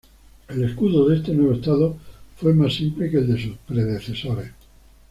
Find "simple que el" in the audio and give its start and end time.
2.73-3.27